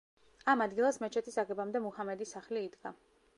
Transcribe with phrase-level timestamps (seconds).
[0.53, 2.95] ამ ადგილას მეჩეთის აგებამდე მუჰამედის სახლი იდგა.